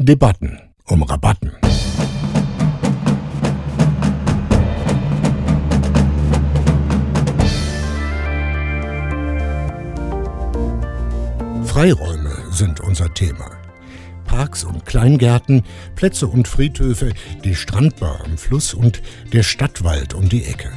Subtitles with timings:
[0.00, 1.50] Debatten um Rabatten.
[11.64, 13.50] Freiräume sind unser Thema.
[14.24, 15.64] Parks und Kleingärten,
[15.96, 17.10] Plätze und Friedhöfe,
[17.42, 19.02] die Strandbar am Fluss und
[19.32, 20.70] der Stadtwald um die Ecke.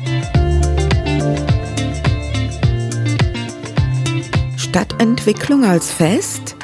[4.58, 6.56] Stadtentwicklung als Fest?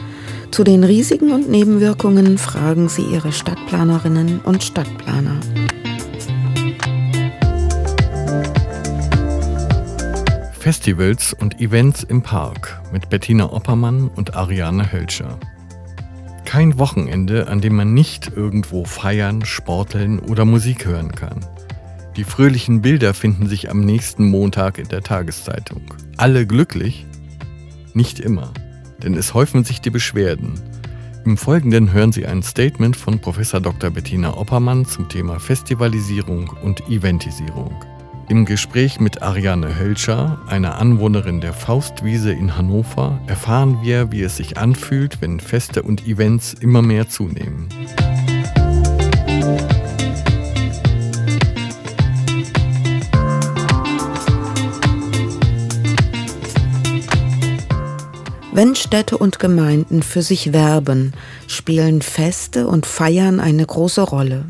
[0.57, 5.39] Zu den Risiken und Nebenwirkungen fragen Sie Ihre Stadtplanerinnen und Stadtplaner.
[10.57, 15.37] Festivals und Events im Park mit Bettina Oppermann und Ariane Hölscher.
[16.43, 21.45] Kein Wochenende, an dem man nicht irgendwo feiern, sporteln oder Musik hören kann.
[22.15, 25.83] Die fröhlichen Bilder finden sich am nächsten Montag in der Tageszeitung.
[26.17, 27.05] Alle glücklich?
[27.93, 28.53] Nicht immer,
[29.03, 30.53] denn es häufen sich die Beschwerden.
[31.25, 33.37] Im Folgenden hören Sie ein Statement von Prof.
[33.37, 33.89] Dr.
[33.89, 37.73] Bettina Oppermann zum Thema Festivalisierung und Eventisierung.
[38.29, 44.37] Im Gespräch mit Ariane Hölscher, einer Anwohnerin der Faustwiese in Hannover, erfahren wir, wie es
[44.37, 47.69] sich anfühlt, wenn Feste und Events immer mehr zunehmen.
[58.57, 61.13] Wenn Städte und Gemeinden für sich werben,
[61.45, 64.45] spielen Feste und Feiern eine große Rolle.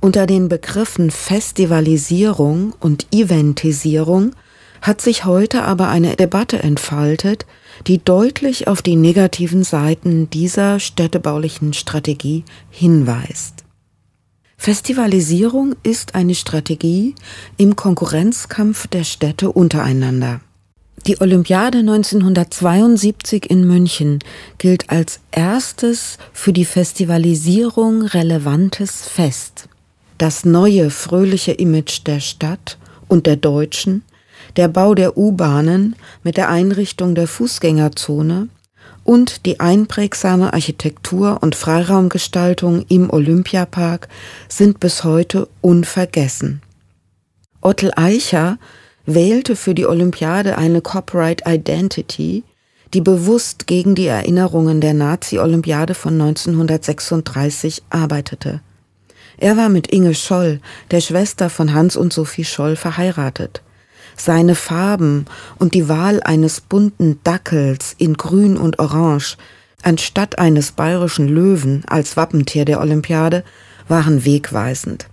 [0.00, 4.30] Unter den Begriffen Festivalisierung und Eventisierung
[4.80, 7.44] hat sich heute aber eine Debatte entfaltet,
[7.86, 13.66] die deutlich auf die negativen Seiten dieser städtebaulichen Strategie hinweist.
[14.56, 17.14] Festivalisierung ist eine Strategie
[17.58, 20.40] im Konkurrenzkampf der Städte untereinander.
[21.08, 24.18] Die Olympiade 1972 in München
[24.58, 29.70] gilt als erstes für die Festivalisierung relevantes Fest
[30.18, 32.76] das neue fröhliche Image der Stadt
[33.08, 34.02] und der Deutschen,
[34.58, 38.48] der Bau der U-Bahnen mit der Einrichtung der Fußgängerzone
[39.02, 44.08] und die einprägsame Architektur und Freiraumgestaltung im Olympiapark
[44.50, 46.60] sind bis heute unvergessen.
[47.62, 48.58] Ottel Eicher
[49.08, 52.44] wählte für die Olympiade eine Corporate Identity,
[52.92, 58.60] die bewusst gegen die Erinnerungen der Nazi-Olympiade von 1936 arbeitete.
[59.38, 60.60] Er war mit Inge Scholl,
[60.90, 63.62] der Schwester von Hans und Sophie Scholl, verheiratet.
[64.14, 65.24] Seine Farben
[65.58, 69.36] und die Wahl eines bunten Dackels in Grün und Orange
[69.82, 73.44] anstatt eines bayerischen Löwen als Wappentier der Olympiade
[73.86, 75.06] waren wegweisend.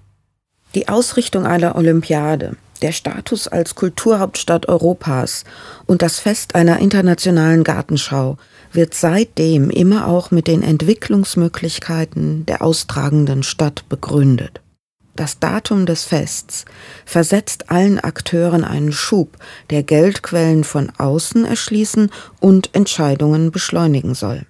[0.74, 5.44] Die Ausrichtung einer Olympiade, der Status als Kulturhauptstadt Europas
[5.88, 8.38] und das Fest einer internationalen Gartenschau
[8.74, 14.62] wird seitdem immer auch mit den Entwicklungsmöglichkeiten der austragenden Stadt begründet.
[15.16, 16.66] Das Datum des Fests
[17.06, 19.36] versetzt allen Akteuren einen Schub,
[19.72, 24.46] der Geldquellen von außen erschließen und Entscheidungen beschleunigen soll.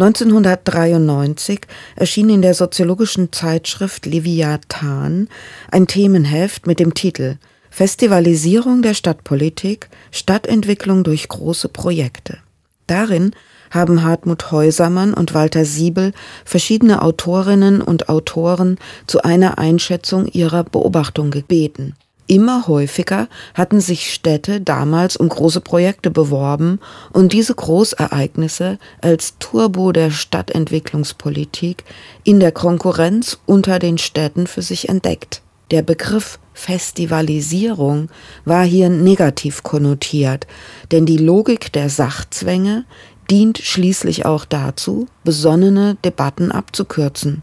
[0.00, 1.60] 1993
[1.94, 5.28] erschien in der soziologischen Zeitschrift Leviathan
[5.70, 7.36] ein Themenheft mit dem Titel
[7.68, 12.38] Festivalisierung der Stadtpolitik, Stadtentwicklung durch große Projekte.
[12.86, 13.32] Darin
[13.70, 16.12] haben Hartmut Häusermann und Walter Siebel
[16.46, 21.94] verschiedene Autorinnen und Autoren zu einer Einschätzung ihrer Beobachtung gebeten.
[22.30, 26.78] Immer häufiger hatten sich Städte damals um große Projekte beworben
[27.12, 31.82] und diese Großereignisse als Turbo der Stadtentwicklungspolitik
[32.22, 35.42] in der Konkurrenz unter den Städten für sich entdeckt.
[35.72, 38.10] Der Begriff Festivalisierung
[38.44, 40.46] war hier negativ konnotiert,
[40.92, 42.84] denn die Logik der Sachzwänge
[43.28, 47.42] dient schließlich auch dazu, besonnene Debatten abzukürzen.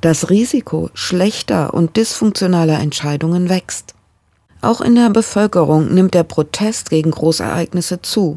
[0.00, 3.94] Das Risiko schlechter und dysfunktionaler Entscheidungen wächst.
[4.64, 8.36] Auch in der Bevölkerung nimmt der Protest gegen Großereignisse zu.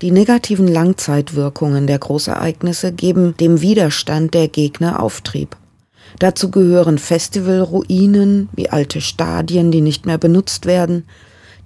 [0.00, 5.58] Die negativen Langzeitwirkungen der Großereignisse geben dem Widerstand der Gegner Auftrieb.
[6.18, 11.04] Dazu gehören Festivalruinen wie alte Stadien, die nicht mehr benutzt werden,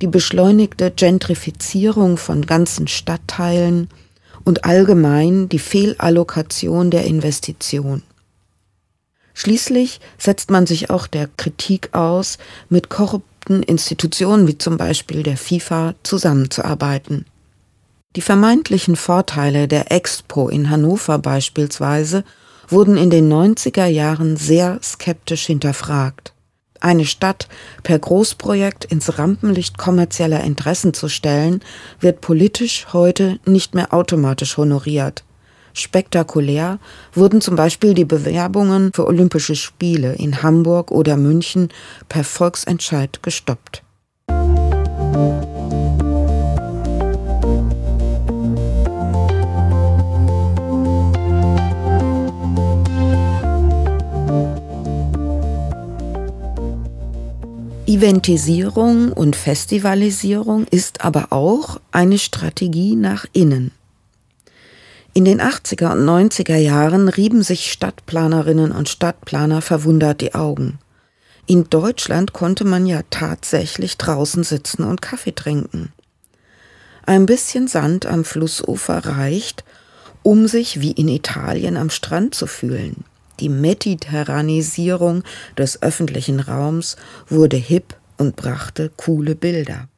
[0.02, 3.88] die beschleunigte Gentrifizierung von ganzen Stadtteilen
[4.42, 8.02] und allgemein die Fehlallokation der Investition.
[9.34, 12.38] Schließlich setzt man sich auch der Kritik aus,
[12.68, 17.26] mit korrupten Institutionen wie zum Beispiel der FIFA zusammenzuarbeiten.
[18.16, 22.24] Die vermeintlichen Vorteile der Expo in Hannover beispielsweise
[22.68, 26.32] wurden in den 90er Jahren sehr skeptisch hinterfragt.
[26.80, 27.48] Eine Stadt
[27.82, 31.60] per Großprojekt ins Rampenlicht kommerzieller Interessen zu stellen,
[31.98, 35.24] wird politisch heute nicht mehr automatisch honoriert.
[35.74, 36.78] Spektakulär
[37.12, 41.68] wurden zum Beispiel die Bewerbungen für Olympische Spiele in Hamburg oder München
[42.08, 43.82] per Volksentscheid gestoppt.
[57.86, 63.72] Eventisierung und Festivalisierung ist aber auch eine Strategie nach innen.
[65.16, 70.80] In den 80er und 90er Jahren rieben sich Stadtplanerinnen und Stadtplaner verwundert die Augen.
[71.46, 75.92] In Deutschland konnte man ja tatsächlich draußen sitzen und Kaffee trinken.
[77.06, 79.62] Ein bisschen Sand am Flussufer reicht,
[80.24, 83.04] um sich wie in Italien am Strand zu fühlen.
[83.38, 85.22] Die Mediterranisierung
[85.56, 86.96] des öffentlichen Raums
[87.28, 89.88] wurde hip und brachte coole Bilder.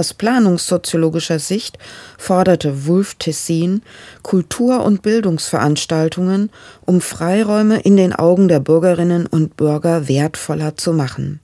[0.00, 1.76] Aus planungssoziologischer Sicht
[2.16, 3.82] forderte Wolf Tessin
[4.22, 6.48] Kultur- und Bildungsveranstaltungen,
[6.86, 11.40] um Freiräume in den Augen der Bürgerinnen und Bürger wertvoller zu machen.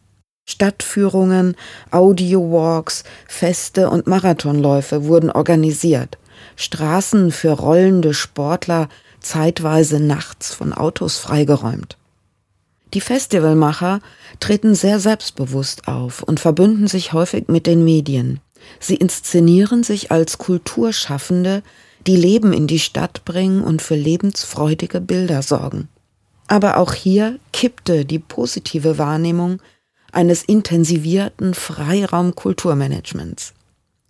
[0.49, 1.55] Stadtführungen,
[1.91, 6.17] Audiowalks, Feste und Marathonläufe wurden organisiert.
[6.57, 8.89] Straßen für rollende Sportler
[9.21, 11.99] zeitweise nachts von Autos freigeräumt.
[12.95, 14.01] Die Festivalmacher
[14.41, 18.41] treten sehr selbstbewusst auf und verbünden sich häufig mit den Medien.
[18.81, 21.63] Sie inszenieren sich als Kulturschaffende,
[22.07, 25.89] die Leben in die Stadt bringen und für lebensfreudige Bilder sorgen.
[26.47, 29.61] Aber auch hier kippte die positive Wahrnehmung
[30.13, 33.53] eines intensivierten Freiraumkulturmanagements.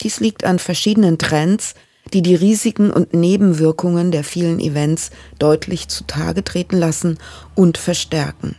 [0.03, 1.75] Dies liegt an verschiedenen Trends,
[2.13, 7.19] die die Risiken und Nebenwirkungen der vielen Events deutlich zutage treten lassen
[7.55, 8.57] und verstärken.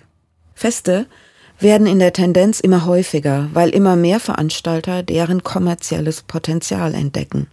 [0.53, 1.05] Feste
[1.59, 7.47] werden in der Tendenz immer häufiger, weil immer mehr Veranstalter deren kommerzielles Potenzial entdecken.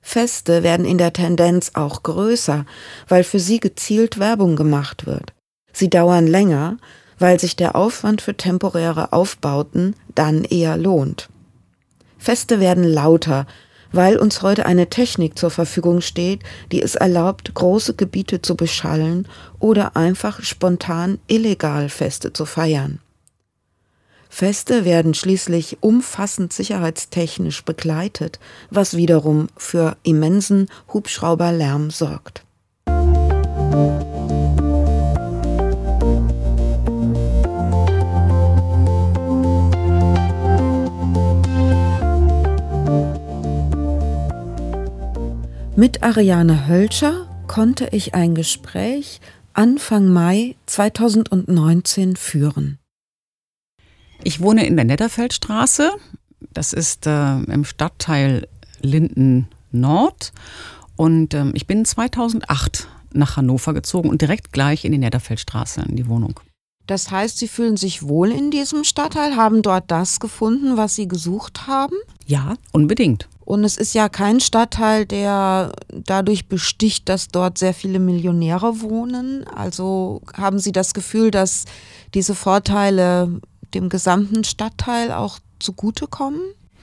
[0.00, 2.64] Feste werden in der Tendenz auch größer,
[3.08, 5.32] weil für sie gezielt Werbung gemacht wird.
[5.72, 6.78] Sie dauern länger,
[7.18, 11.28] weil sich der Aufwand für temporäre Aufbauten dann eher lohnt.
[12.18, 13.46] Feste werden lauter,
[13.92, 16.42] weil uns heute eine Technik zur Verfügung steht,
[16.72, 19.28] die es erlaubt, große Gebiete zu beschallen
[19.58, 23.00] oder einfach spontan illegal Feste zu feiern.
[24.28, 28.38] Feste werden schließlich umfassend sicherheitstechnisch begleitet,
[28.70, 32.44] was wiederum für immensen Hubschrauberlärm sorgt.
[45.78, 49.20] Mit Ariane Hölscher konnte ich ein Gespräch
[49.52, 52.78] Anfang Mai 2019 führen.
[54.22, 55.92] Ich wohne in der Netterfeldstraße.
[56.52, 58.48] Das ist äh, im Stadtteil
[58.80, 60.32] Linden Nord.
[60.96, 65.96] Und ähm, ich bin 2008 nach Hannover gezogen und direkt gleich in die Netterfeldstraße, in
[65.96, 66.40] die Wohnung.
[66.86, 71.08] Das heißt, Sie fühlen sich wohl in diesem Stadtteil, haben dort das gefunden, was Sie
[71.08, 71.96] gesucht haben?
[72.26, 73.28] Ja, unbedingt.
[73.44, 79.46] Und es ist ja kein Stadtteil, der dadurch besticht, dass dort sehr viele Millionäre wohnen.
[79.46, 81.64] Also haben Sie das Gefühl, dass
[82.14, 83.40] diese Vorteile
[83.74, 86.40] dem gesamten Stadtteil auch zugutekommen?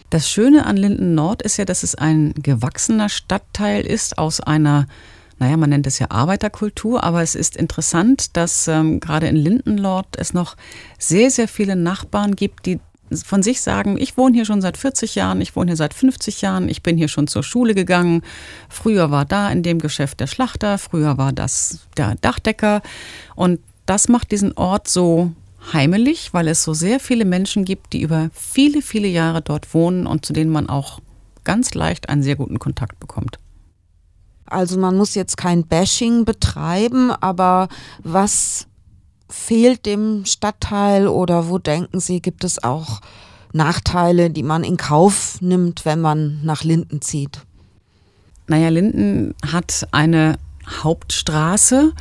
[0.10, 4.88] Das Schöne an Linden Nord ist ja, dass es ein gewachsener Stadtteil ist aus einer
[5.40, 10.08] naja, man nennt es ja Arbeiterkultur, aber es ist interessant, dass ähm, gerade in Lindenlord
[10.16, 10.56] es noch
[11.00, 12.80] sehr, sehr viele Nachbarn gibt, die
[13.26, 16.42] von sich sagen, ich wohne hier schon seit 40 Jahren, ich wohne hier seit 50
[16.42, 18.22] Jahren, ich bin hier schon zur Schule gegangen.
[18.70, 22.82] Früher war da in dem Geschäft der Schlachter, früher war das der Dachdecker.
[23.36, 25.32] Und das macht diesen Ort so
[25.72, 30.08] heimelig, weil es so sehr viele Menschen gibt, die über viele, viele Jahre dort wohnen
[30.08, 31.00] und zu denen man auch
[31.44, 33.38] ganz leicht einen sehr guten Kontakt bekommt.
[34.46, 37.70] Also man muss jetzt kein Bashing betreiben, aber
[38.04, 38.68] was
[39.30, 43.02] fehlt dem Stadtteil oder wo denken Sie, gibt es auch
[43.52, 47.42] Nachteile, die man in Kauf nimmt, wenn man nach Linden zieht?
[48.48, 51.94] Naja, Linden hat eine Hauptstraße,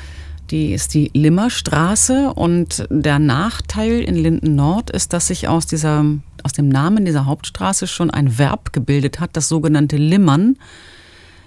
[0.53, 6.05] die ist die Limmerstraße und der Nachteil in Linden Nord ist, dass sich aus dieser
[6.45, 10.57] aus dem Namen dieser Hauptstraße schon ein Verb gebildet hat, das sogenannte Limmern.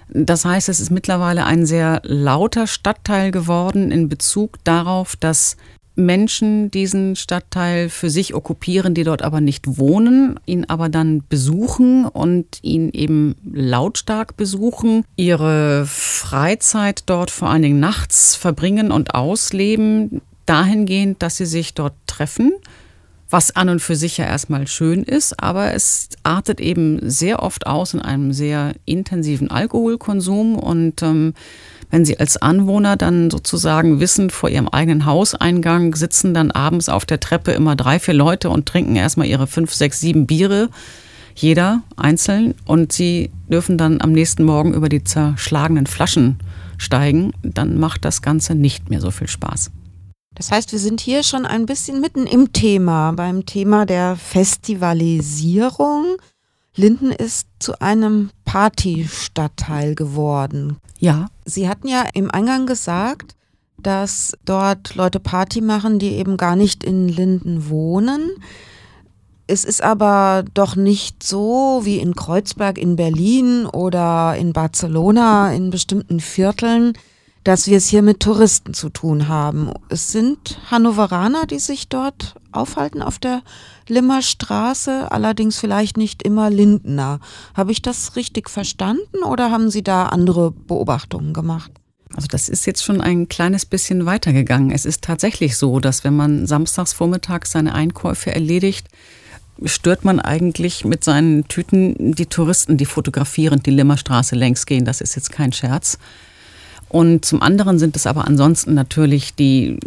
[0.08, 5.56] Das heißt, es ist mittlerweile ein sehr lauter Stadtteil geworden in Bezug darauf, dass
[5.96, 12.04] Menschen diesen Stadtteil für sich okkupieren, die dort aber nicht wohnen, ihn aber dann besuchen
[12.04, 20.20] und ihn eben lautstark besuchen, ihre Freizeit dort vor allen Dingen nachts verbringen und ausleben,
[20.44, 22.52] dahingehend, dass sie sich dort treffen,
[23.28, 27.66] was an und für sich ja erstmal schön ist, aber es artet eben sehr oft
[27.66, 31.34] aus in einem sehr intensiven Alkoholkonsum und ähm,
[31.90, 37.06] wenn sie als Anwohner dann sozusagen wissen, vor ihrem eigenen Hauseingang sitzen dann abends auf
[37.06, 40.68] der Treppe immer drei, vier Leute und trinken erstmal ihre fünf, sechs, sieben Biere,
[41.34, 46.38] jeder einzeln, und sie dürfen dann am nächsten Morgen über die zerschlagenen Flaschen
[46.78, 49.70] steigen, dann macht das Ganze nicht mehr so viel Spaß.
[50.34, 56.16] Das heißt, wir sind hier schon ein bisschen mitten im Thema, beim Thema der Festivalisierung.
[56.76, 60.76] Linden ist zu einem Partystadtteil geworden.
[60.98, 61.28] Ja.
[61.44, 63.34] Sie hatten ja im Eingang gesagt,
[63.78, 68.30] dass dort Leute Party machen, die eben gar nicht in Linden wohnen.
[69.46, 75.70] Es ist aber doch nicht so wie in Kreuzberg in Berlin oder in Barcelona in
[75.70, 76.94] bestimmten Vierteln,
[77.46, 79.70] dass wir es hier mit Touristen zu tun haben.
[79.88, 83.42] Es sind Hannoveraner, die sich dort aufhalten auf der
[83.86, 87.20] Limmerstraße, allerdings vielleicht nicht immer Lindner.
[87.54, 91.70] Habe ich das richtig verstanden oder haben Sie da andere Beobachtungen gemacht?
[92.16, 94.72] Also das ist jetzt schon ein kleines bisschen weitergegangen.
[94.72, 98.88] Es ist tatsächlich so, dass wenn man samstags vormittags seine Einkäufe erledigt,
[99.64, 104.84] stört man eigentlich mit seinen Tüten die Touristen, die fotografierend die Limmerstraße längs gehen.
[104.84, 105.98] Das ist jetzt kein Scherz.
[106.88, 109.78] Und zum anderen sind es aber ansonsten natürlich die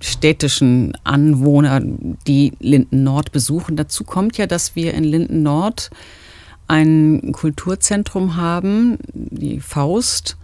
[0.00, 1.80] städtischen Anwohner,
[2.26, 3.76] die Linden Nord besuchen.
[3.76, 5.90] Dazu kommt ja, dass wir in Linden Nord
[6.68, 10.36] ein Kulturzentrum haben, die Faust.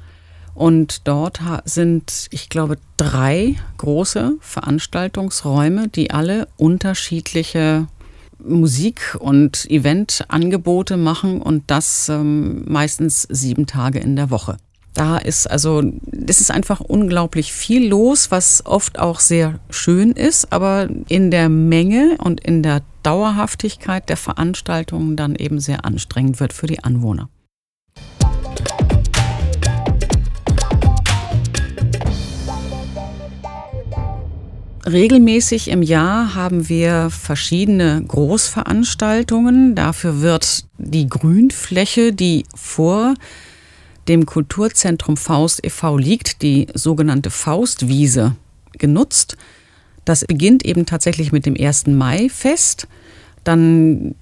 [0.54, 7.86] Und dort sind, ich glaube, drei große Veranstaltungsräume, die alle unterschiedliche
[8.38, 14.56] Musik- und Eventangebote machen und das ähm, meistens sieben Tage in der Woche.
[14.98, 15.80] Da ist also,
[16.26, 21.48] es ist einfach unglaublich viel los, was oft auch sehr schön ist, aber in der
[21.48, 27.28] Menge und in der Dauerhaftigkeit der Veranstaltungen dann eben sehr anstrengend wird für die Anwohner.
[34.84, 39.76] Regelmäßig im Jahr haben wir verschiedene Großveranstaltungen.
[39.76, 43.14] Dafür wird die Grünfläche, die vor
[44.08, 45.96] dem Kulturzentrum Faust e.V.
[45.98, 48.36] liegt, die sogenannte Faustwiese,
[48.72, 49.36] genutzt.
[50.04, 51.88] Das beginnt eben tatsächlich mit dem 1.
[51.88, 52.88] Mai-Fest.
[53.44, 54.14] Dann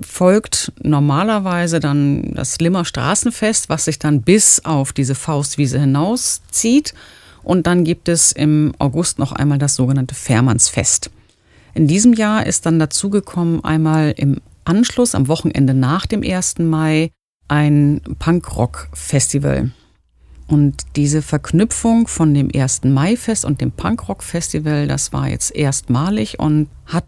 [0.00, 6.94] folgt normalerweise dann das Limmer Straßenfest, was sich dann bis auf diese Faustwiese hinauszieht.
[7.42, 11.10] Und dann gibt es im August noch einmal das sogenannte Fährmannsfest.
[11.74, 16.58] In diesem Jahr ist dann dazugekommen einmal im Anschluss am Wochenende nach dem 1.
[16.58, 17.10] Mai
[17.50, 19.72] ein Punkrock-Festival.
[20.46, 22.84] Und diese Verknüpfung von dem 1.
[22.84, 27.04] Mai-Fest und dem Punkrock-Festival, das war jetzt erstmalig und hat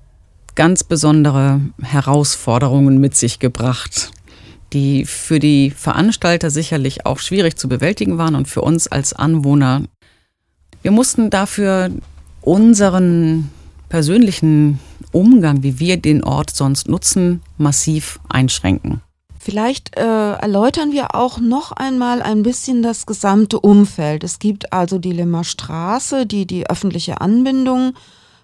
[0.55, 4.11] ganz besondere Herausforderungen mit sich gebracht,
[4.73, 9.83] die für die Veranstalter sicherlich auch schwierig zu bewältigen waren und für uns als Anwohner.
[10.83, 11.91] Wir mussten dafür
[12.41, 13.51] unseren
[13.89, 14.81] persönlichen
[15.13, 19.03] Umgang, wie wir den Ort sonst nutzen, massiv einschränken.
[19.45, 24.23] Vielleicht äh, erläutern wir auch noch einmal ein bisschen das gesamte Umfeld.
[24.23, 27.95] Es gibt also die Limmer Straße, die die öffentliche Anbindung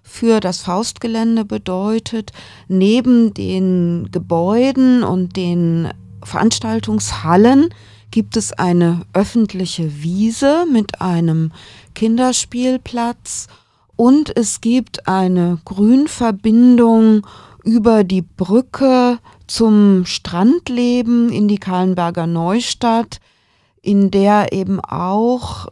[0.02, 2.32] für das Faustgelände bedeutet.
[2.66, 5.88] Neben den Gebäuden und den
[6.24, 7.72] Veranstaltungshallen
[8.10, 11.52] gibt es eine öffentliche Wiese mit einem
[11.94, 13.46] Kinderspielplatz
[13.94, 17.24] und es gibt eine Grünverbindung
[17.68, 23.20] über die Brücke zum Strandleben in die Kahlenberger Neustadt,
[23.82, 25.68] in der eben auch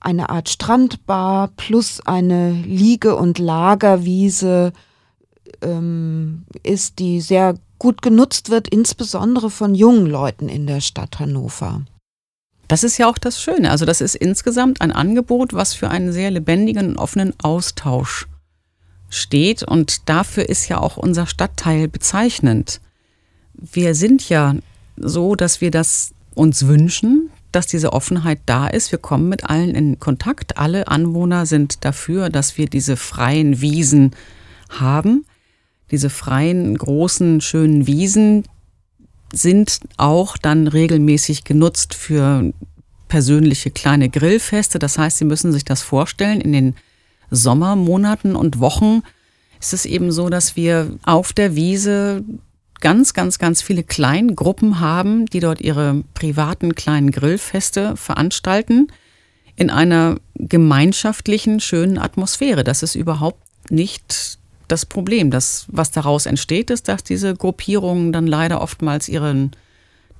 [0.00, 4.72] eine Art Strandbar plus eine Liege- und Lagerwiese
[5.60, 11.82] ähm, ist, die sehr gut genutzt wird, insbesondere von jungen Leuten in der Stadt Hannover.
[12.68, 13.72] Das ist ja auch das Schöne.
[13.72, 18.28] Also das ist insgesamt ein Angebot, was für einen sehr lebendigen und offenen Austausch
[19.10, 19.62] steht.
[19.62, 22.80] Und dafür ist ja auch unser Stadtteil bezeichnend.
[23.54, 24.54] Wir sind ja
[24.96, 28.92] so, dass wir das uns wünschen, dass diese Offenheit da ist.
[28.92, 30.58] Wir kommen mit allen in Kontakt.
[30.58, 34.12] Alle Anwohner sind dafür, dass wir diese freien Wiesen
[34.68, 35.24] haben.
[35.90, 38.44] Diese freien, großen, schönen Wiesen
[39.32, 42.52] sind auch dann regelmäßig genutzt für
[43.08, 44.78] persönliche kleine Grillfeste.
[44.78, 46.76] Das heißt, Sie müssen sich das vorstellen, in den
[47.30, 49.02] Sommermonaten und Wochen
[49.60, 52.24] ist es eben so, dass wir auf der Wiese
[52.80, 58.88] ganz, ganz, ganz viele Kleingruppen haben, die dort ihre privaten kleinen Grillfeste veranstalten
[59.56, 62.62] in einer gemeinschaftlichen, schönen Atmosphäre.
[62.62, 65.30] Das ist überhaupt nicht das Problem.
[65.30, 69.50] Das, was daraus entsteht, ist, dass diese Gruppierungen dann leider oftmals ihren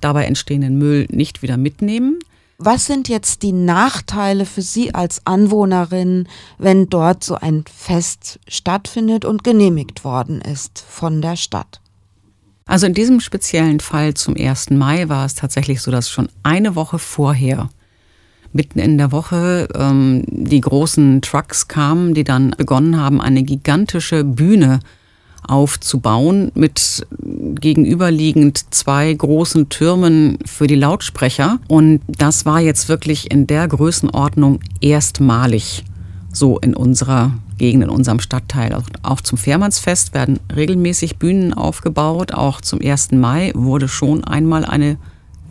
[0.01, 2.19] dabei entstehenden Müll nicht wieder mitnehmen.
[2.61, 9.23] Was sind jetzt die Nachteile für Sie als Anwohnerin, wenn dort so ein Fest stattfindet
[9.23, 11.79] und genehmigt worden ist von der Stadt?
[12.65, 14.71] Also in diesem speziellen Fall zum 1.
[14.71, 17.69] Mai war es tatsächlich so, dass schon eine Woche vorher,
[18.51, 24.25] mitten in der Woche, ähm, die großen Trucks kamen, die dann begonnen haben, eine gigantische
[24.25, 24.81] Bühne
[25.47, 27.07] aufzubauen mit
[27.59, 31.59] gegenüberliegend zwei großen Türmen für die Lautsprecher.
[31.67, 35.83] Und das war jetzt wirklich in der Größenordnung erstmalig
[36.31, 38.75] so in unserer Gegend, in unserem Stadtteil.
[39.03, 42.33] Auch zum Fährmannsfest werden regelmäßig Bühnen aufgebaut.
[42.33, 43.11] Auch zum 1.
[43.11, 44.97] Mai wurde schon einmal eine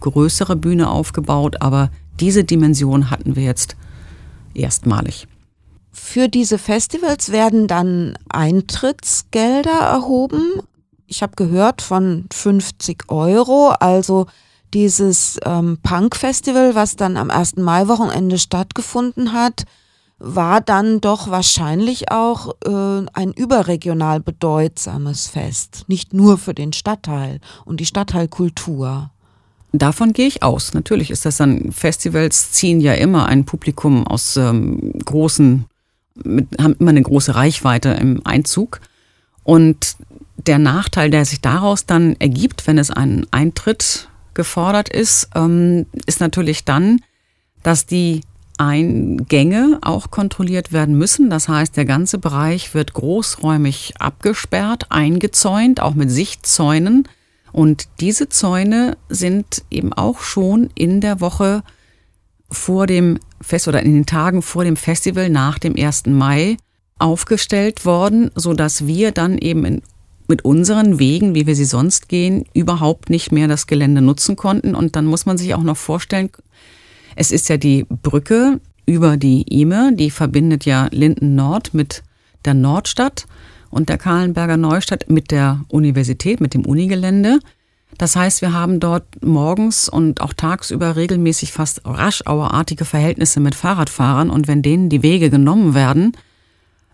[0.01, 3.77] größere Bühne aufgebaut, aber diese Dimension hatten wir jetzt
[4.55, 5.27] erstmalig.
[5.93, 10.63] Für diese Festivals werden dann Eintrittsgelder erhoben.
[11.11, 13.71] Ich habe gehört von 50 Euro.
[13.81, 14.27] Also
[14.75, 17.57] dieses ähm, Punk-Festival, was dann am 1.
[17.57, 19.65] Mai-Wochenende stattgefunden hat,
[20.19, 25.85] war dann doch wahrscheinlich auch äh, ein überregional bedeutsames Fest.
[25.87, 29.11] Nicht nur für den Stadtteil und die Stadtteilkultur.
[29.73, 30.75] Davon gehe ich aus.
[30.75, 35.65] Natürlich ist das dann, Festivals ziehen ja immer ein Publikum aus ähm, großen
[36.23, 38.81] mit, haben immer eine große Reichweite im Einzug.
[39.45, 39.97] Und
[40.47, 46.21] der Nachteil, der sich daraus dann ergibt, wenn es ein Eintritt gefordert ist, ähm, ist
[46.21, 47.01] natürlich dann,
[47.63, 48.23] dass die
[48.57, 51.31] Eingänge auch kontrolliert werden müssen.
[51.31, 57.09] Das heißt, der ganze Bereich wird großräumig abgesperrt, eingezäunt, auch mit Sichtzäunen.
[57.53, 61.63] Und diese Zäune sind eben auch schon in der Woche
[62.51, 66.07] vor dem Fest oder in den Tagen vor dem Festival nach dem 1.
[66.07, 66.57] Mai
[66.99, 69.83] aufgestellt worden, so dass wir dann eben in,
[70.29, 74.75] mit unseren Wegen, wie wir sie sonst gehen, überhaupt nicht mehr das Gelände nutzen konnten.
[74.75, 76.31] Und dann muss man sich auch noch vorstellen,
[77.17, 82.03] es ist ja die Brücke über die Ime, die verbindet ja Linden Nord mit
[82.45, 83.27] der Nordstadt
[83.71, 87.41] und der Kahlenberger Neustadt mit der Universität, mit dem Unigelände.
[87.97, 94.31] Das heißt, wir haben dort morgens und auch tagsüber regelmäßig fast raschauerartige Verhältnisse mit Fahrradfahrern
[94.31, 96.13] und wenn denen die Wege genommen werden,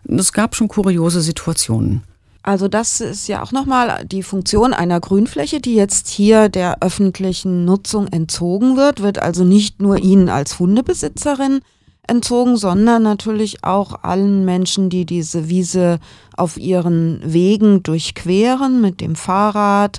[0.07, 2.03] es gab schon kuriose Situationen.
[2.45, 7.65] Also das ist ja auch nochmal die Funktion einer Grünfläche, die jetzt hier der öffentlichen
[7.65, 11.61] Nutzung entzogen wird, wird also nicht nur Ihnen als Hundebesitzerin
[12.07, 15.97] entzogen, sondern natürlich auch allen Menschen, die diese Wiese
[16.37, 19.97] auf ihren Wegen durchqueren mit dem Fahrrad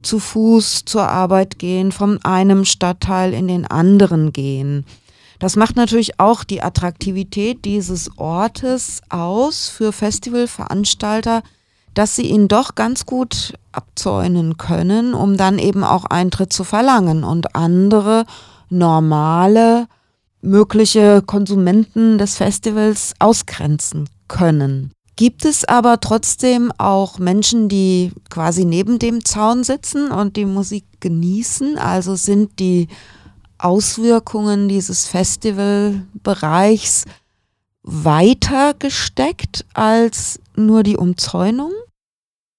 [0.00, 4.86] zu Fuß zur Arbeit gehen, von einem Stadtteil in den anderen gehen.
[5.40, 11.42] Das macht natürlich auch die Attraktivität dieses Ortes aus für Festivalveranstalter,
[11.94, 17.24] dass sie ihn doch ganz gut abzäunen können, um dann eben auch Eintritt zu verlangen
[17.24, 18.24] und andere
[18.70, 19.86] normale
[20.40, 24.92] mögliche Konsumenten des Festivals ausgrenzen können.
[25.16, 30.84] Gibt es aber trotzdem auch Menschen, die quasi neben dem Zaun sitzen und die Musik
[31.00, 31.76] genießen?
[31.76, 32.86] Also sind die
[33.58, 37.04] Auswirkungen dieses Festivalbereichs
[37.82, 41.72] weiter gesteckt als nur die Umzäunung?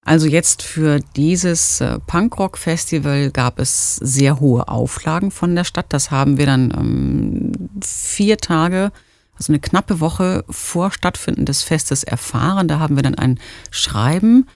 [0.05, 5.88] Also jetzt für dieses äh, Punkrock-Festival gab es sehr hohe Auflagen von der Stadt.
[5.89, 8.91] Das haben wir dann ähm, vier Tage
[9.39, 12.67] also eine knappe Woche vor Stattfinden des Festes erfahren.
[12.67, 13.39] Da haben wir dann ein
[13.71, 14.47] Schreiben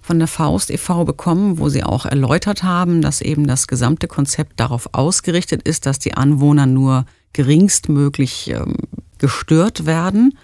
[0.00, 1.04] von der Faust e.V.
[1.04, 5.98] bekommen, wo sie auch erläutert haben, dass eben das gesamte Konzept darauf ausgerichtet ist, dass
[5.98, 8.76] die Anwohner nur geringstmöglich ähm,
[9.18, 10.36] gestört werden.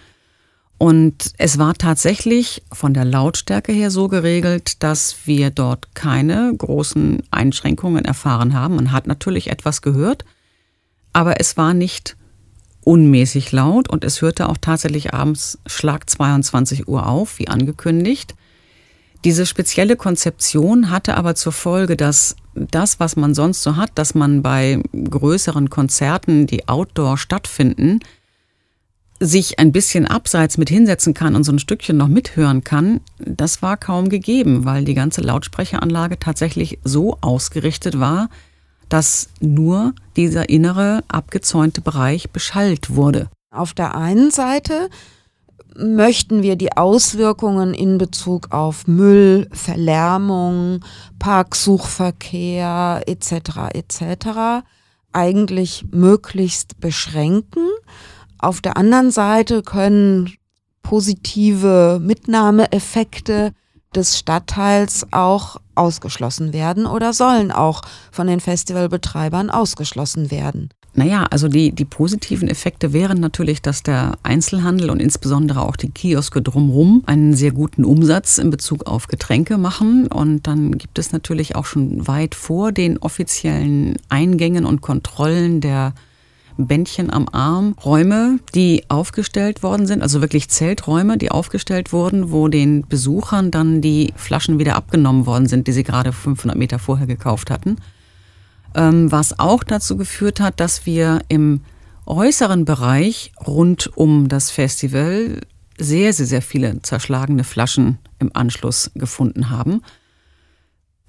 [0.79, 7.25] Und es war tatsächlich von der Lautstärke her so geregelt, dass wir dort keine großen
[7.33, 8.77] Einschränkungen erfahren haben.
[8.77, 10.25] Man hat natürlich etwas gehört,
[11.13, 12.17] aber es war nicht
[12.85, 18.37] unmäßig laut und es hörte auch tatsächlich abends Schlag 22 Uhr auf, wie angekündigt.
[19.25, 24.15] Diese spezielle Konzeption hatte aber zur Folge, dass das, was man sonst so hat, dass
[24.15, 27.99] man bei größeren Konzerten, die outdoor stattfinden,
[29.21, 33.63] sich ein bisschen abseits mit hinsetzen kann und so ein Stückchen noch mithören kann, das
[33.63, 38.29] war kaum gegeben, weil die ganze Lautsprecheranlage tatsächlich so ausgerichtet war,
[38.89, 43.29] dass nur dieser innere abgezäunte Bereich beschallt wurde.
[43.51, 44.89] Auf der einen Seite
[45.77, 50.85] möchten wir die Auswirkungen in Bezug auf Müll, Verlärmung,
[51.19, 53.33] Parksuchverkehr etc.
[53.75, 54.65] etc.
[55.13, 57.69] eigentlich möglichst beschränken.
[58.39, 60.33] Auf der anderen Seite können
[60.83, 63.53] positive Mitnahmeeffekte
[63.95, 70.71] des Stadtteils auch ausgeschlossen werden oder sollen auch von den Festivalbetreibern ausgeschlossen werden.
[70.95, 75.91] Naja, also die, die positiven Effekte wären natürlich, dass der Einzelhandel und insbesondere auch die
[75.91, 80.09] Kioske drumherum einen sehr guten Umsatz in Bezug auf Getränke machen.
[80.09, 85.95] Und dann gibt es natürlich auch schon weit vor den offiziellen Eingängen und Kontrollen der
[86.67, 92.49] Bändchen am Arm Räume, die aufgestellt worden sind, also wirklich Zelträume, die aufgestellt wurden, wo
[92.49, 97.07] den Besuchern dann die Flaschen wieder abgenommen worden sind, die sie gerade 500 Meter vorher
[97.07, 97.77] gekauft hatten.
[98.75, 101.63] Ähm, was auch dazu geführt hat, dass wir im
[102.07, 105.41] äußeren Bereich rund um das Festival
[105.79, 109.83] sehr, sehr, sehr viele zerschlagene Flaschen im Anschluss gefunden haben.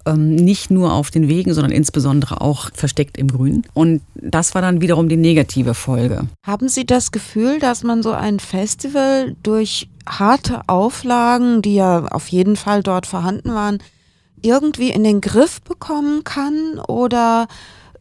[0.05, 3.63] Ähm, nicht nur auf den Wegen, sondern insbesondere auch versteckt im Grün.
[3.73, 6.27] Und das war dann wiederum die negative Folge.
[6.45, 12.29] Haben Sie das Gefühl, dass man so ein Festival durch harte Auflagen, die ja auf
[12.29, 13.79] jeden Fall dort vorhanden waren,
[14.41, 16.79] irgendwie in den Griff bekommen kann?
[16.87, 17.47] Oder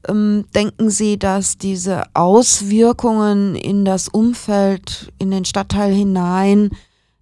[0.08, 6.70] ähm, denken Sie, dass diese Auswirkungen in das Umfeld, in den Stadtteil hinein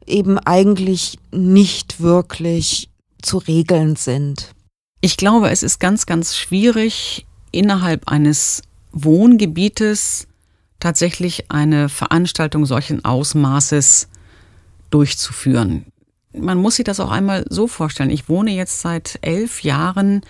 [0.06, 2.90] eben eigentlich nicht wirklich
[3.22, 4.50] zu regeln sind?
[5.00, 10.26] Ich glaube, es ist ganz, ganz schwierig, innerhalb eines Wohngebietes
[10.80, 14.08] tatsächlich eine Veranstaltung solchen Ausmaßes
[14.90, 15.86] durchzuführen
[16.38, 18.10] man muss sich das auch einmal so vorstellen.
[18.10, 20.22] Ich wohne jetzt seit elf Jahren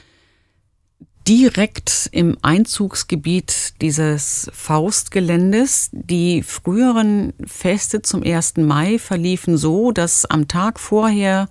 [1.29, 5.90] direkt im Einzugsgebiet dieses Faustgeländes.
[5.92, 8.59] Die früheren Feste zum 1.
[8.59, 11.48] Mai verliefen so, dass am Tag vorher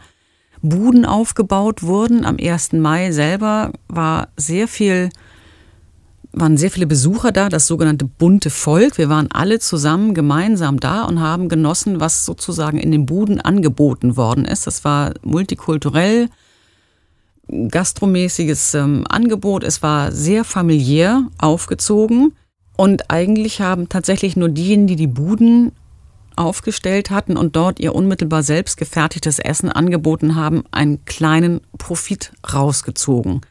[0.65, 2.25] Buden aufgebaut wurden.
[2.25, 2.73] Am 1.
[2.73, 5.10] Mai selber war sehr viel
[6.38, 8.97] waren sehr viele Besucher da, das sogenannte bunte Volk.
[8.97, 14.17] Wir waren alle zusammen gemeinsam da und haben genossen, was sozusagen in den Buden angeboten
[14.17, 14.67] worden ist.
[14.67, 16.28] Das war multikulturell,
[17.69, 19.63] gastromäßiges ähm, Angebot.
[19.63, 22.34] Es war sehr familiär aufgezogen.
[22.75, 25.71] Und eigentlich haben tatsächlich nur diejenigen, die die Buden
[26.38, 33.41] aufgestellt hatten und dort ihr unmittelbar selbst gefertigtes Essen angeboten haben, einen kleinen Profit rausgezogen.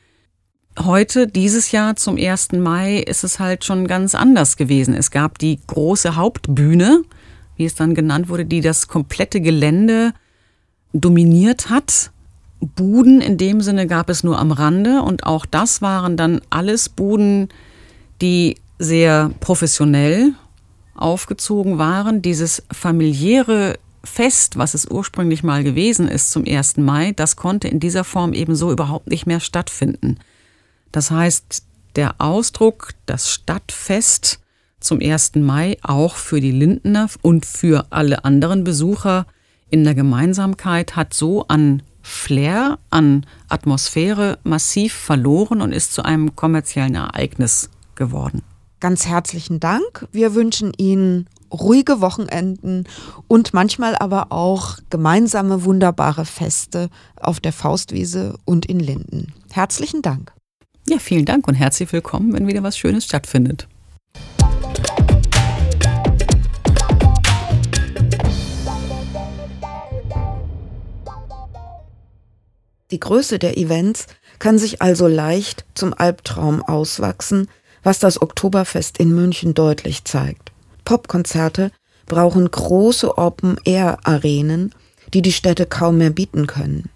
[0.79, 2.53] Heute, dieses Jahr zum 1.
[2.53, 4.93] Mai, ist es halt schon ganz anders gewesen.
[4.95, 7.03] Es gab die große Hauptbühne,
[7.57, 10.13] wie es dann genannt wurde, die das komplette Gelände
[10.93, 12.11] dominiert hat.
[12.61, 16.89] Buden in dem Sinne gab es nur am Rande und auch das waren dann alles
[16.89, 17.49] Buden,
[18.21, 20.33] die sehr professionell
[20.95, 22.23] aufgezogen waren.
[22.23, 26.77] Dieses familiäre Fest, was es ursprünglich mal gewesen ist zum 1.
[26.79, 30.19] Mai, das konnte in dieser Form eben so überhaupt nicht mehr stattfinden.
[30.93, 31.65] Das heißt,
[31.97, 34.41] der Ausdruck, das Stadtfest
[34.81, 35.37] zum 1.
[35.37, 39.27] Mai auch für die Lindner und für alle anderen Besucher
[39.71, 46.37] in der Gemeinsamkeit hat so an Flair, an Atmosphäre massiv verloren und ist zu einem
[46.37, 48.43] kommerziellen Ereignis geworden.
[48.85, 50.07] Ganz herzlichen Dank.
[50.13, 52.85] Wir wünschen Ihnen ruhige Wochenenden
[53.29, 59.33] und manchmal aber auch gemeinsame wunderbare Feste auf der Faustwiese und in Linden.
[59.51, 60.35] Herzlichen Dank.
[60.87, 63.69] Ja, vielen Dank und herzlich willkommen, wenn wieder was Schönes stattfindet.
[72.91, 77.49] Die Größe der Events kann sich also leicht zum Albtraum auswachsen,
[77.85, 80.51] was das Oktoberfest in München deutlich zeigt.
[80.85, 81.71] Popkonzerte
[82.07, 84.75] brauchen große Open-Air-Arenen,
[85.13, 86.91] die die Städte kaum mehr bieten können.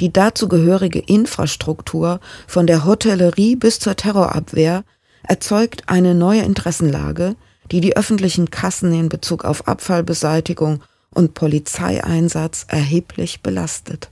[0.00, 4.84] Die dazu gehörige Infrastruktur von der Hotellerie bis zur Terrorabwehr
[5.22, 7.36] erzeugt eine neue Interessenlage,
[7.70, 14.10] die die öffentlichen Kassen in Bezug auf Abfallbeseitigung und Polizeieinsatz erheblich belastet.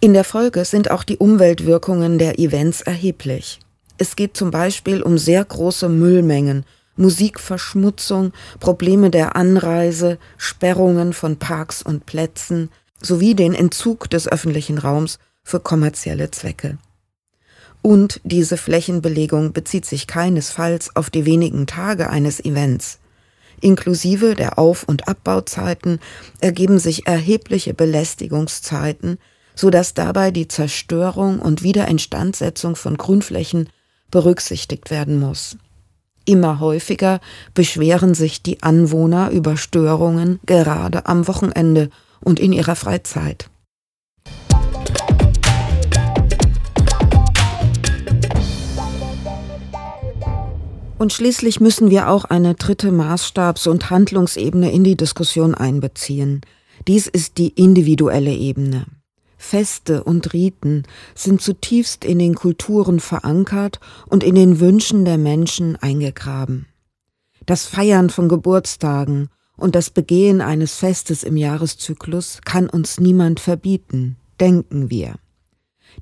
[0.00, 3.58] In der Folge sind auch die Umweltwirkungen der Events erheblich.
[3.96, 6.64] Es geht zum Beispiel um sehr große Müllmengen,
[6.96, 15.18] Musikverschmutzung, Probleme der Anreise, Sperrungen von Parks und Plätzen, sowie den Entzug des öffentlichen Raums
[15.42, 16.78] für kommerzielle Zwecke.
[17.82, 22.98] Und diese Flächenbelegung bezieht sich keinesfalls auf die wenigen Tage eines Events.
[23.60, 26.00] Inklusive der Auf- und Abbauzeiten
[26.40, 29.18] ergeben sich erhebliche Belästigungszeiten,
[29.54, 33.68] so dass dabei die Zerstörung und Wiederinstandsetzung von Grünflächen
[34.14, 35.58] berücksichtigt werden muss.
[36.24, 37.20] Immer häufiger
[37.52, 43.50] beschweren sich die Anwohner über Störungen gerade am Wochenende und in ihrer Freizeit.
[50.96, 56.42] Und schließlich müssen wir auch eine dritte Maßstabs- und Handlungsebene in die Diskussion einbeziehen.
[56.86, 58.86] Dies ist die individuelle Ebene.
[59.44, 63.78] Feste und Riten sind zutiefst in den Kulturen verankert
[64.08, 66.66] und in den Wünschen der Menschen eingegraben.
[67.46, 74.16] Das Feiern von Geburtstagen und das Begehen eines Festes im Jahreszyklus kann uns niemand verbieten,
[74.40, 75.16] denken wir.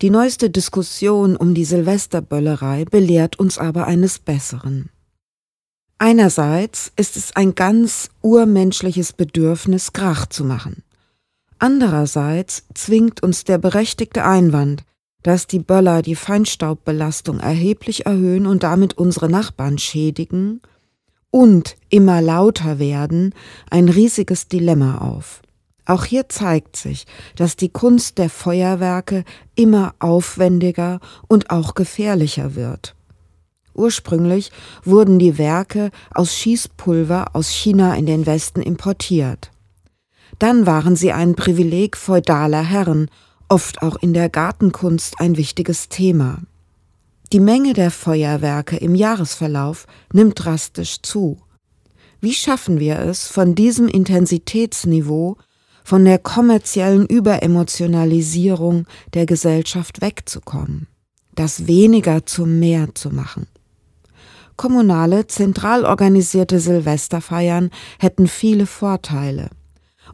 [0.00, 4.88] Die neueste Diskussion um die Silvesterböllerei belehrt uns aber eines Besseren.
[5.98, 10.82] Einerseits ist es ein ganz urmenschliches Bedürfnis, Krach zu machen.
[11.62, 14.82] Andererseits zwingt uns der berechtigte Einwand,
[15.22, 20.60] dass die Böller die Feinstaubbelastung erheblich erhöhen und damit unsere Nachbarn schädigen
[21.30, 23.32] und immer lauter werden,
[23.70, 25.40] ein riesiges Dilemma auf.
[25.86, 29.22] Auch hier zeigt sich, dass die Kunst der Feuerwerke
[29.54, 30.98] immer aufwendiger
[31.28, 32.96] und auch gefährlicher wird.
[33.72, 34.50] Ursprünglich
[34.82, 39.52] wurden die Werke aus Schießpulver aus China in den Westen importiert.
[40.42, 43.08] Dann waren sie ein Privileg feudaler Herren,
[43.48, 46.40] oft auch in der Gartenkunst ein wichtiges Thema.
[47.32, 51.38] Die Menge der Feuerwerke im Jahresverlauf nimmt drastisch zu.
[52.20, 55.36] Wie schaffen wir es, von diesem Intensitätsniveau,
[55.84, 60.88] von der kommerziellen Überemotionalisierung der Gesellschaft wegzukommen,
[61.36, 63.46] das weniger zum Mehr zu machen?
[64.56, 69.48] Kommunale, zentral organisierte Silvesterfeiern hätten viele Vorteile–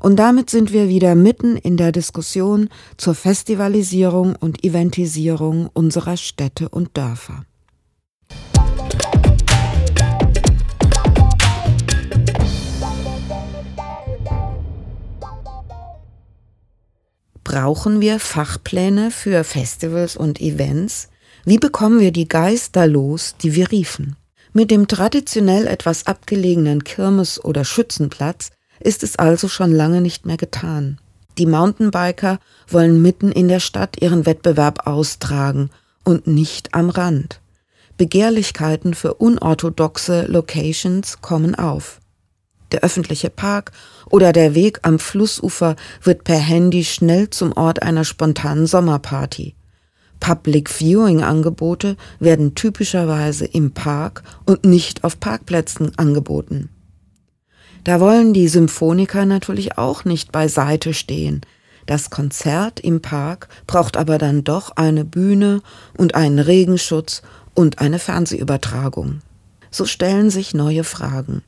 [0.01, 6.69] und damit sind wir wieder mitten in der Diskussion zur Festivalisierung und Eventisierung unserer Städte
[6.69, 7.45] und Dörfer.
[17.45, 21.09] Brauchen wir Fachpläne für Festivals und Events?
[21.47, 24.17] Wie bekommen wir die Geister los, die wir riefen?
[24.53, 30.37] Mit dem traditionell etwas abgelegenen Kirmes- oder Schützenplatz ist es also schon lange nicht mehr
[30.37, 30.99] getan.
[31.39, 32.39] Die Mountainbiker
[32.69, 35.71] wollen mitten in der Stadt ihren Wettbewerb austragen
[36.05, 37.41] und nicht am Rand.
[37.97, 42.01] Begehrlichkeiten für unorthodoxe Locations kommen auf.
[42.73, 43.73] Der öffentliche Park
[44.11, 49.55] oder der Weg am Flussufer wird per Handy schnell zum Ort einer spontanen Sommerparty.
[50.21, 56.71] Public Viewing Angebote werden typischerweise im Park und nicht auf Parkplätzen angeboten.
[57.85, 61.41] Da wollen die Symphoniker natürlich auch nicht beiseite stehen.
[61.87, 65.63] Das Konzert im Park braucht aber dann doch eine Bühne
[65.97, 67.23] und einen Regenschutz
[67.55, 69.21] und eine Fernsehübertragung.
[69.71, 71.43] So stellen sich neue Fragen.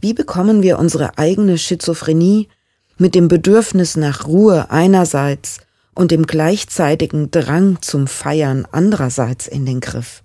[0.00, 2.48] Wie bekommen wir unsere eigene Schizophrenie
[2.96, 5.58] mit dem Bedürfnis nach Ruhe einerseits
[5.94, 10.22] und dem gleichzeitigen Drang zum Feiern andererseits in den Griff?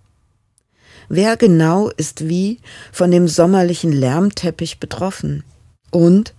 [1.09, 2.59] Wer genau ist wie
[2.91, 5.43] von dem sommerlichen Lärmteppich betroffen?
[5.91, 6.33] Und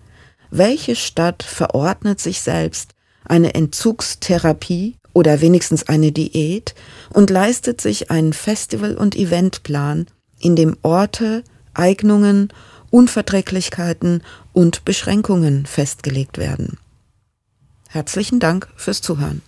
[0.50, 2.92] welche Stadt verordnet sich selbst
[3.24, 6.74] eine Entzugstherapie oder wenigstens eine Diät
[7.10, 10.06] und leistet sich einen Festival- und Eventplan,
[10.38, 11.42] in dem Orte,
[11.74, 12.52] Eignungen,
[12.90, 16.78] Unverträglichkeiten und Beschränkungen festgelegt werden?
[17.88, 19.42] Herzlichen Dank fürs Zuhören.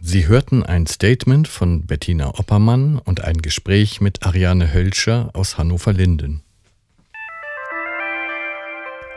[0.00, 6.42] Sie hörten ein Statement von Bettina Oppermann und ein Gespräch mit Ariane Hölscher aus Hannover-Linden.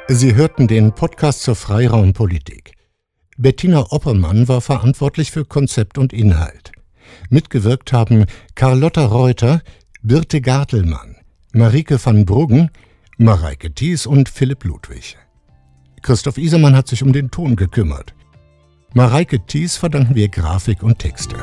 [0.08, 2.74] Sie hörten den Podcast zur Freiraumpolitik.
[3.38, 6.72] Bettina Oppermann war verantwortlich für Konzept und Inhalt.
[7.30, 9.62] Mitgewirkt haben Carlotta Reuter,
[10.02, 11.16] Birte Gartelmann,
[11.54, 12.72] Marike van Bruggen,
[13.18, 15.16] Mareike Thies und Philipp Ludwig.
[16.02, 18.16] Christoph Isermann hat sich um den Ton gekümmert.
[18.94, 21.38] Mareike Thies verdanken wir Grafik und Texte.